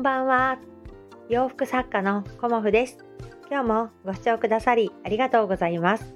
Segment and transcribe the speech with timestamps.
[0.00, 0.58] んばんは。
[1.28, 3.04] 洋服作家のコモフです。
[3.50, 6.14] 今日もご視聴くださりありがとうございます。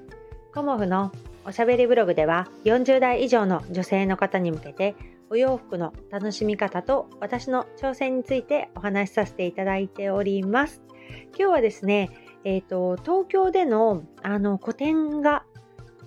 [0.54, 1.12] コモフの
[1.44, 4.96] おしゃべりブログでは40代以上の女性の方に向けて
[5.28, 10.80] お洋服の楽しみ方と私の挑戦についてお話しさせていただいております。
[11.38, 12.08] 今日はですね、
[12.44, 15.44] えーと、東京でのあの個展が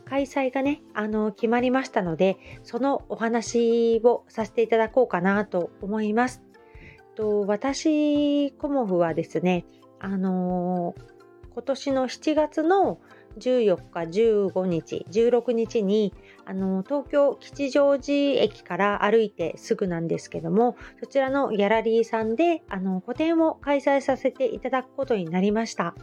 [0.09, 6.41] 開催がね、あの決まりましたので、そのお話をさせていただこうかなと思います。
[7.17, 9.65] と私、コモフはですね、
[9.99, 12.99] あのー、今年の7月の
[13.39, 14.21] 14日、
[14.51, 16.13] 15日、16日に
[16.45, 25.95] あの東京吉祥寺駅から歩いてすぐなんですけどもそちらのギャラリーさんであの個展を開催させていただくことになりました。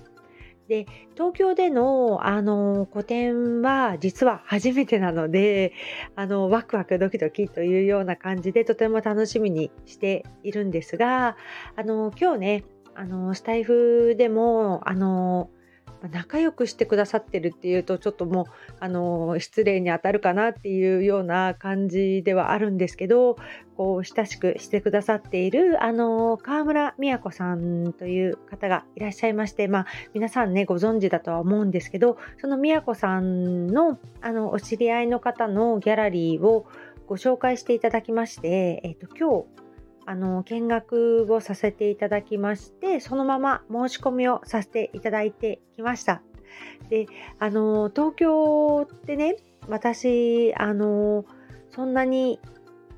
[0.69, 5.73] で東京でのあの個展は実は初めてなので
[6.17, 11.37] あのワクワクドキドキというような感じでとても楽しみにしているんですが
[11.77, 15.51] あの今日ねあのスタイフでもあの
[16.09, 18.45] 仲良くしてくださってるっていうとちょっともう
[18.81, 23.37] あの失礼にあたるかなっていうような感じではあるんですけど
[23.77, 36.67] こう親しくしてくださっているあの川村美也子さんという方がいらっしゃいましてまあ皆さんねご存知だとは思うんですけどその美也子さんのあのお知り合いの方のギャラリーを
[37.07, 39.64] ご紹介していただきまして、えーと今日
[40.07, 46.23] あの見学をさせていただきましてそのまま申し込みをさせていただいてきました
[46.91, 47.07] で
[47.39, 49.37] あの東京ってね
[49.69, 51.25] 私あの
[51.71, 52.39] そんなに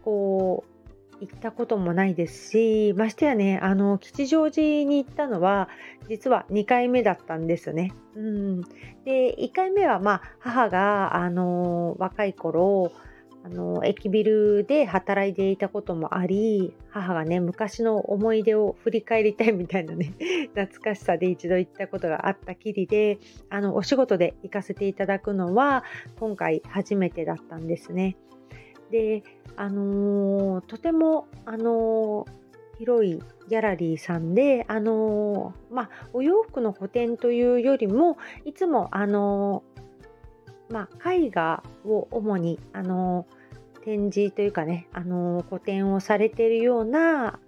[0.03, 0.77] こう
[1.21, 5.69] 行ったこともないですしましてやねあの吉祥寺に行ったのは
[6.09, 7.93] 実は2回目だったんですね。
[8.15, 8.61] うん、
[9.05, 12.93] で1回目はまあ母があの若い頃
[13.47, 20.15] あの駅ビルで働いていたこともあり母がね昔の思い出を振り返りたいみたいなね
[20.57, 25.85] 懐かしさで一度行ったことがあったきりであのお仕事で行かせていただくのは
[26.19, 28.17] 今回初めてだったんですね。
[28.91, 29.23] で
[29.55, 32.47] あのー、とてもあのー
[32.79, 39.63] 広いギャラリーさんで、あのー、まあ、お洋服の個展というよりもいつも、あの
[40.69, 43.27] まあ、絵画を主に、あの
[43.85, 47.39] 展示というかね、あの個展をされているような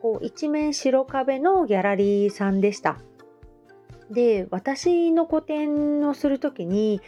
[0.00, 2.98] こう一面白壁のギャラリーさんでした。
[4.10, 7.00] で私の個展をする時に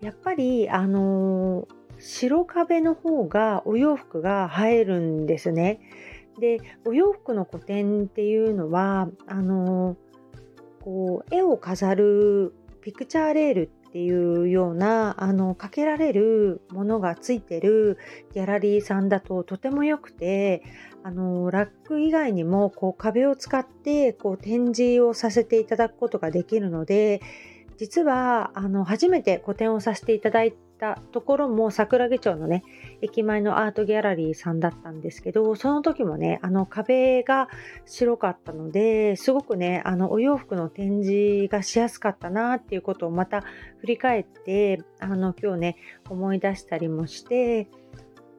[0.00, 5.80] やっぱりあの白壁の方がお洋服が映えるんですね。
[6.38, 9.96] でお洋服の個展っていうのはあの
[10.80, 17.98] こう絵を飾るピクチャーレールっていうようなあのかけられるものがついてる
[18.34, 20.62] ギャラリーさんだととても良くて
[21.02, 27.20] あのラック以外にもこう壁を使ってこう展示をさせていただくことができるので
[27.78, 32.62] 実はあの初めて個展をさせていただいたところも桜木町のね
[33.02, 37.48] 駅前のアートギャラリーさんだったんですけどその時もねあの壁が
[37.84, 43.42] 白かったのですごくねあのお洋服の展示がしやすかったなっていうことをまた
[43.80, 45.76] 振り返ってあの今日ね
[46.08, 47.68] 思い出したりもして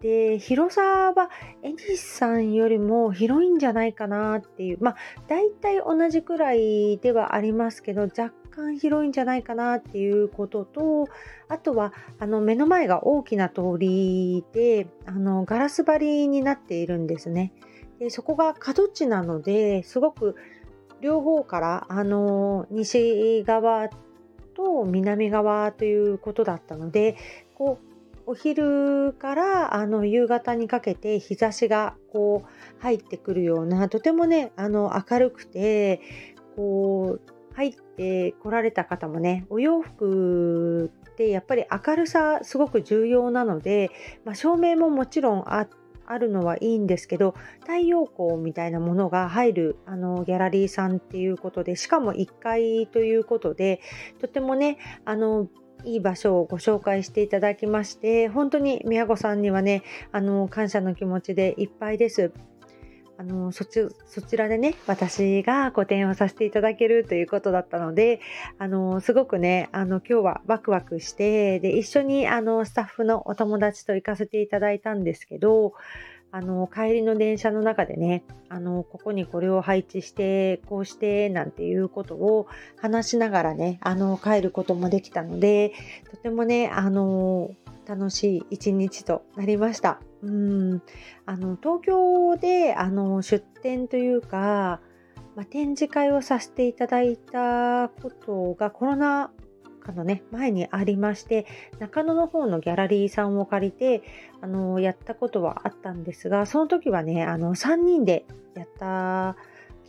[0.02, 1.30] で広さは
[1.62, 4.96] エニスさんよりも広いんじゃないかなっていうまあ
[5.28, 11.08] 大体同じくらいではありますけど若干広いんじゃないかなっていうことと
[11.50, 17.54] あとはあの目の前が大きな通りであのガラス張りになっているんですね。
[18.00, 20.36] でそこが角地なのですごく
[21.02, 23.90] 両方からあの西側
[24.56, 27.18] と南側ということだったので
[27.56, 27.89] こう
[28.30, 36.00] お昼からあの夕方にかけて日差しがこう入ってくるようなとてもねあの明るくて
[36.56, 43.90] こう入ってこられた方もねお洋服ってやっぱり明るさすごく重要なので、
[44.26, 45.68] まあ、照明ももちろんあ
[46.06, 53.82] あるのはいいんですけど太陽光みたいなものが入るあのギャラリーさんっていうことでしかも1階ということで
[54.20, 55.48] とてもねあの
[55.86, 62.32] いい場所をご紹介していただきまして本当に宮子さんにはねあの感謝の気持ちでいっぱいです。
[63.20, 68.22] あのそちそちらでね私が個展をさせていただけるということだったので
[68.58, 75.74] あのすごくねあの今日はワクワクしてで一緒にあのスタッフのお友達と行かせていただいたんですけど
[76.32, 82.48] あの帰りの電車の中でねあのここにこれを配置してこうしてなんていうことを
[82.78, 85.74] 話しながらねあの帰ることもできたので
[86.12, 87.52] とてもねあの
[87.88, 90.00] 楽しい一日となりました。
[90.22, 90.82] うん
[91.26, 94.80] あの東京であの出店というか、
[95.36, 99.32] まあ、展示会をさせていただいたことがコロナ
[99.90, 101.48] あのね前にありまして
[101.80, 104.04] 中野の方のギャラリーさんを借りて
[104.40, 109.36] あのやったことはあったんですがその時はねあの3人でやった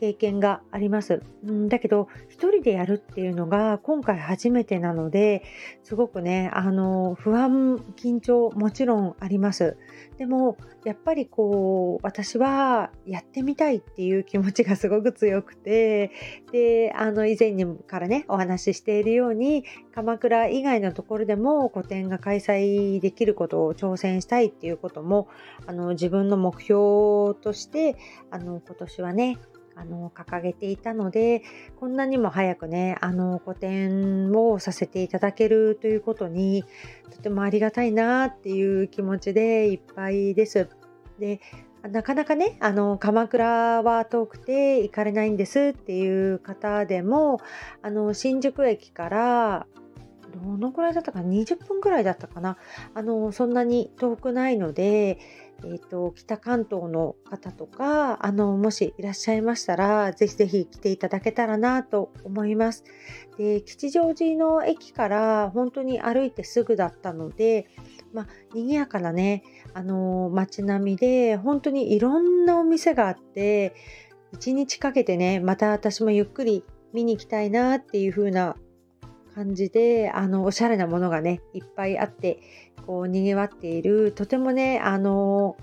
[0.01, 1.23] 経験があります。
[1.45, 5.43] ん、だけど一人でやるっていうのが今回初めてなので
[5.83, 9.77] すごくねあの不安緊張もちろんあります。
[10.17, 16.13] でもやっぱりこう私はやってみたいっていう気持ちがすごく強くて
[16.51, 19.65] であの以前にからねお話ししているように
[19.95, 25.29] 鎌倉以外のところでも個展が開催できることを挑戦したいっていうことも
[25.67, 27.97] あの自分の目標として
[28.31, 29.39] あの今年はね
[29.77, 31.43] あの掲げていたので
[31.79, 36.65] こんなにも早くねあの個展をさせていただけるということに
[37.11, 40.69] とてもありがたいなっていう気持ちでいっぱいです。
[41.19, 41.41] で
[41.83, 47.41] なかなかねあの鎌倉は遠くて行かれないんですっていう方でも
[47.81, 49.67] あの新宿駅から
[50.31, 52.57] どのくらいだったか20分くらいだったかな？
[52.95, 55.19] あのそんなに遠くないので
[55.63, 62.85] えーと、北関東の方とかあのもしいらっしゃいましたらぜひぜひ来ていただけたらなと思います。
[63.37, 67.69] で吉祥寺の駅から本当に歩いてすぐだったので、
[68.13, 69.43] まあ、賑やかなね
[69.75, 73.75] あの街並みで本当にいろんなお店があって
[74.33, 78.57] 一日かけてねまた私もゆっくり見に行きたいなっていう風な
[79.35, 82.41] 感じであのおしゃれなものがねいっぱいあって
[82.87, 85.57] こうにぎわっているとてもねあの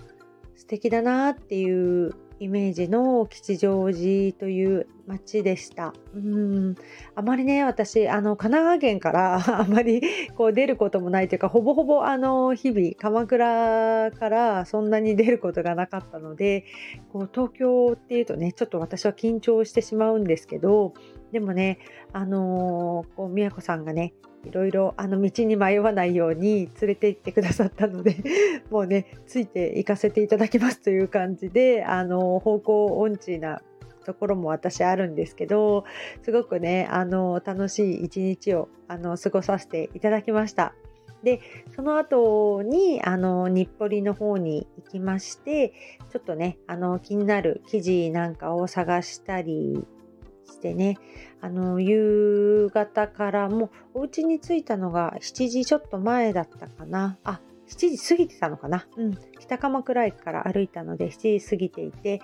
[0.56, 5.92] 素敵だなっていうイメージの吉祥寺という街でした。
[6.14, 6.76] うん
[7.14, 10.02] あまりね私あの神奈川県から あまり
[10.36, 16.64] こう出ることもないというかほぼほぼあの日々鎌倉からそんなに出ることがなかったので
[17.12, 20.92] こう東京っていうとねちょっと私は緊張してしまうんですけど
[21.32, 21.78] でもね
[22.12, 24.14] あのー、こう宮子さんがね
[24.44, 28.16] いろいろあの道に迷わないように連れて行ってくださったので
[28.70, 33.60] もうねついて行かせていただきますという感じであの方向音痴な
[34.04, 35.84] ところも私あるんですけど
[36.22, 40.74] すごくねあの楽しい一日をあの過ごさせていただきました。
[41.22, 41.40] で
[41.74, 45.72] その後にあの日暮里の方に行きまして
[46.12, 49.84] ちょっとねあの気になる記事なんかを探したり
[50.48, 50.98] してね。
[51.40, 57.18] あの夕方からもうお家に着いたのが7時ちょっと前だったかな。
[57.24, 58.86] あ7時過ぎてたのかな。
[58.96, 59.18] うん。
[59.38, 62.20] 北鎌倉駅から歩いたので7時過ぎていて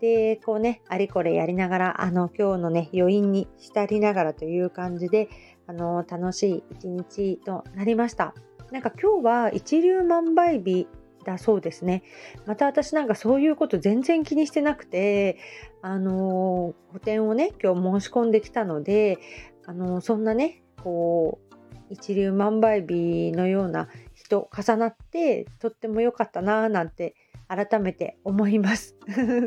[0.00, 5.28] でこうねあれこれやりながらあの今日のね余韻に浸りながらという感じで
[5.66, 8.34] あの楽しい一日となりました。
[8.72, 10.88] なんか今日は一粒万倍日
[11.26, 12.02] だそうですね。
[12.46, 15.38] また私なんかそういうこと全然気にしてなくて、
[15.82, 19.18] あの個展をね、今日申し込んできたので、
[19.66, 21.46] あのそんなね、こう、
[21.90, 27.14] 一粒万倍日のような人重なってとっても良かったなぁなんて
[27.48, 28.96] 改めて思います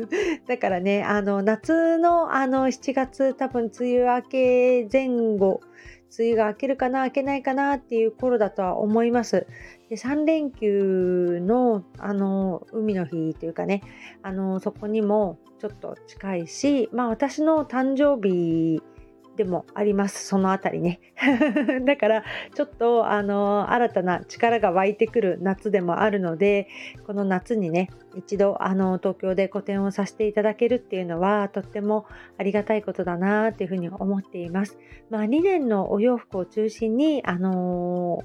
[0.48, 5.60] だからねあの夏のあの7月多分梅雨明け前後
[6.18, 9.46] 梅雨が明けるかな明けないかなっていう頃だとは思います。
[9.88, 13.82] で3連休のあの海の日というかね
[14.22, 18.82] あのそこにもちょっと近いしまあ私の誕生日
[19.36, 21.00] でもありますそのあたりね
[21.86, 26.68] だからちょっとあの新たな力が湧いてくる夏でもあるので
[27.06, 32.06] この夏にね一度あの東京で個展をさせていただけるっていうのはとっても
[32.38, 34.78] ありがたいことだなっていうふうに思っています。
[35.10, 38.22] まあ、2年のお洋服を中心にあの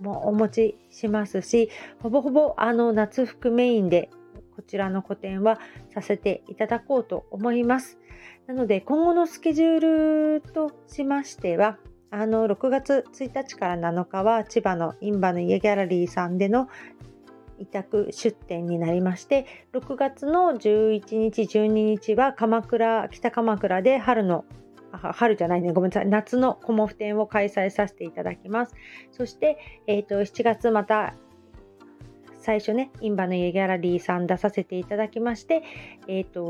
[0.00, 1.68] もお持ちしますし
[2.00, 4.10] ほぼほぼあの夏服メインで
[4.56, 5.58] こちらの個展は
[5.92, 7.98] させていただこうと思います。
[8.50, 11.78] なので今後のスケジュールとしましては
[12.10, 16.68] あの6月1日から7日は千葉のインバの家ギャラリーさんでの
[17.60, 24.44] 委託出店になりまして6月の11日12日は鎌倉北鎌倉で春の
[24.90, 28.74] 春じゃないねごめんなさい夏のコモフ展を開催させていただきます。
[29.12, 31.14] そして、えーと7月また
[32.40, 35.62] 最初ね、インバの家ギャラリーさん出させていただきまして、
[36.08, 36.40] えっ、ー、と、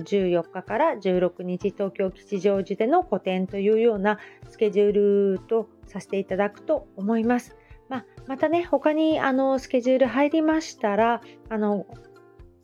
[0.00, 4.92] 14日から16日東京吉祥寺での個展というようなスケジュー
[5.34, 7.56] ルとさせていただくと思います。
[7.90, 11.20] まあ、またね、他にあのスケジュール入りましたら、
[11.50, 11.86] あの、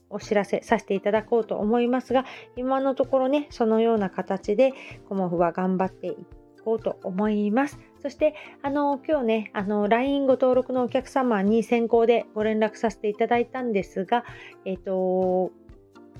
[0.08, 2.24] お知らせさせていただこうと思いますが、
[2.56, 4.72] 今のところね、そのような形で
[5.08, 6.16] コモフは頑張ってい
[6.64, 7.78] こうと思います。
[8.02, 14.24] そしてあの今日ねあの LINE ご登録のお客様に先行でご連絡させていただいたんですが、
[14.64, 15.52] えっ、ー、と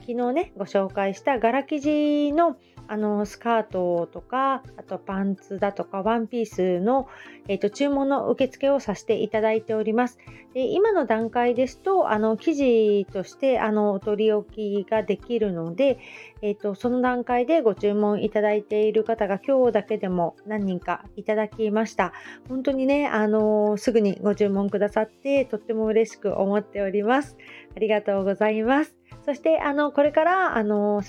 [0.01, 2.57] 昨日ねご紹介した柄生地の
[2.91, 7.07] あのスカートとかあとパンツだとかワンピースの、
[7.47, 10.19] えーと、注文の受付をさせていただいております。
[10.55, 16.01] で今の段階ですとあの生地としてあのお取り置きができるので、
[16.43, 22.13] えーと、その段階でご注文いただいている方が今日だけでも何人かいただきました。
[22.49, 27.37] 本当にね、あのすぐにご注文くださってとっても嬉しく思っております。
[27.77, 28.97] ありがとうございます。
[29.25, 31.03] そしてあのこれからあの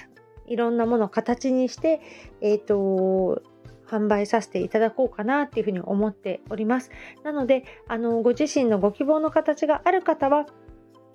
[0.51, 2.01] いろんなものを形にして、
[2.41, 3.41] えっ、ー、と
[3.87, 6.91] 販売させていただこうかなっていうふうに思っております。
[7.23, 10.45] なので、あのご自身のご希望の形がある方は、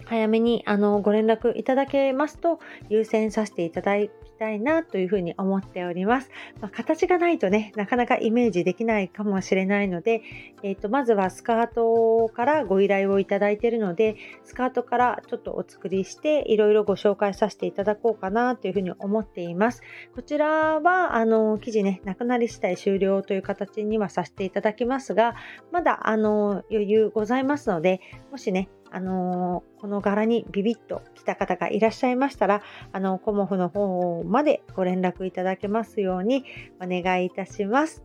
[0.04, 3.96] 早めにあのご連絡いただけますと優先させていただ
[4.36, 6.30] たいなというふうに思っております。
[6.60, 10.22] まあ、形がないとね、なかなかイメージできないかもしれないので、
[10.62, 19.82] えーと、まずはスカートからご依頼をいただいているので、スカートからちょっとお作りしていろいろご紹介させていただこうかなというふうに思っています。
[20.14, 25.34] こちらはあの記事ね、なくなり次第終了という形にはさせていただきますが、
[25.72, 28.00] まだあの余裕ございますので、
[28.30, 32.62] もしね、あのー、この柄にビビッと来た方がいらっしゃいましたら、
[32.92, 36.44] あの、コモフの方までご連絡いただけますように
[36.80, 38.04] お願いいたします。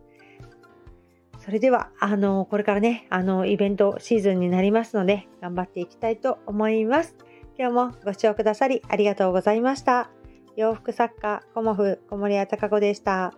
[1.38, 7.16] それでは、あの、これからね、あの、イベントシーズンになりますので、頑張っていきたいと思います。
[7.58, 10.10] 今日もご視聴くださりありがとうございました。
[10.56, 13.34] 洋服作家、コモフ、小森屋隆子でした。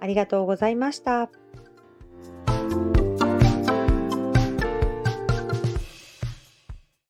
[0.00, 1.30] ありがとうございました。